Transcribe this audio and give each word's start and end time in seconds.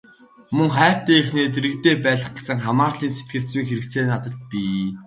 Мөн 0.55 0.69
хайртай 0.77 1.15
эхнэрээ 1.21 1.51
дэргэдээ 1.55 1.95
байлгах 2.03 2.33
гэсэн 2.35 2.57
хамаарлын 2.65 3.13
сэтгэлзүйн 3.15 3.67
хэрэгцээ 3.67 4.03
надад 4.09 4.35
бий. 4.49 4.83